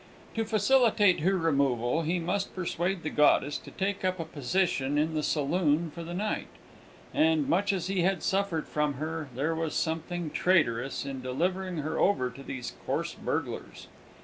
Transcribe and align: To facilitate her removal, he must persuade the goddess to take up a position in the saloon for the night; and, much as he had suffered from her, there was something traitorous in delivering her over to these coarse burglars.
To 0.33 0.45
facilitate 0.45 1.19
her 1.19 1.37
removal, 1.37 2.01
he 2.01 2.17
must 2.17 2.55
persuade 2.55 3.03
the 3.03 3.11
goddess 3.11 3.59
to 3.59 3.69
take 3.69 4.03
up 4.03 4.19
a 4.19 4.25
position 4.25 4.97
in 4.97 5.13
the 5.13 5.21
saloon 5.21 5.91
for 5.91 6.03
the 6.03 6.15
night; 6.15 6.47
and, 7.13 7.47
much 7.47 7.71
as 7.71 7.85
he 7.85 8.01
had 8.01 8.23
suffered 8.23 8.67
from 8.67 8.95
her, 8.95 9.29
there 9.35 9.53
was 9.53 9.75
something 9.75 10.31
traitorous 10.31 11.05
in 11.05 11.21
delivering 11.21 11.77
her 11.85 11.99
over 11.99 12.31
to 12.31 12.41
these 12.41 12.73
coarse 12.87 13.13
burglars. 13.13 13.89